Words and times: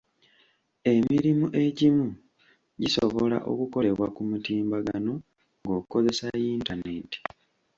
Emirimu 0.93 1.45
egimu 1.63 2.07
gisobola 2.81 3.37
okukolebwa 3.51 4.07
ku 4.15 4.21
mutimbagano 4.29 5.13
ng'okozesa 5.61 6.27
yintaneeti. 6.43 7.19